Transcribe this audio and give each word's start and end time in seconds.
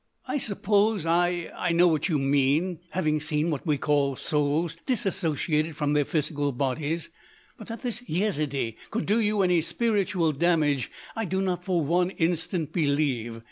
"I 0.27 0.39
suppose 0.39 1.05
I—I 1.05 1.71
know 1.73 1.87
what 1.87 2.09
you 2.09 2.17
mean—having 2.17 3.19
seen 3.19 3.51
what 3.51 3.67
we 3.67 3.77
call 3.77 4.15
souls 4.15 4.75
dissociated 4.87 5.75
from 5.77 5.93
their 5.93 6.05
physical 6.05 6.51
bodies—but 6.51 7.67
that 7.67 7.83
this 7.83 8.01
Yezidee 8.09 8.77
could 8.89 9.05
do 9.05 9.19
you 9.19 9.43
any 9.43 9.61
spiritual 9.61 10.31
damage 10.31 10.89
I 11.15 11.25
do 11.25 11.39
not 11.39 11.63
for 11.63 11.85
one 11.85 12.09
instant 12.09 12.73
believe. 12.73 13.39